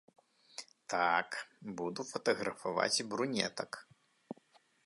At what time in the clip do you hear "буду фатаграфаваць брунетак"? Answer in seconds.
1.81-3.71